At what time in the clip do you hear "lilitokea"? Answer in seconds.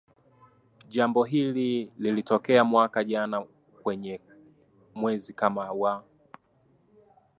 1.97-2.63